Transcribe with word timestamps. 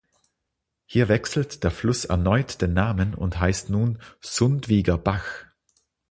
Hier 0.87 1.09
wechselt 1.09 1.63
der 1.63 1.69
Fluss 1.69 2.05
erneut 2.05 2.59
den 2.63 2.73
Namen 2.73 3.13
und 3.13 3.39
heißt 3.39 3.69
nun 3.69 3.99
"Sundwiger 4.19 4.97
Bach". 4.97 5.45